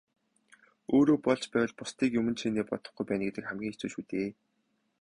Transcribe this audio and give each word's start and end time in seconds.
Өөрөө 0.95 1.17
болж 1.27 1.43
байвал 1.53 1.73
бусдыг 1.79 2.09
юман 2.19 2.35
чинээ 2.41 2.65
бодохгүй 2.69 3.05
байна 3.07 3.23
гэдэг 3.25 3.45
хамгийн 3.47 3.73
хэцүү 3.73 3.89
шүү 3.91 4.03
дээ. 4.11 4.29